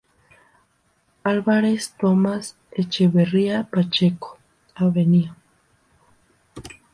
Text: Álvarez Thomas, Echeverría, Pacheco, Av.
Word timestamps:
Álvarez 1.23 1.93
Thomas, 1.99 2.55
Echeverría, 2.71 3.65
Pacheco, 3.69 4.39
Av. 4.73 4.95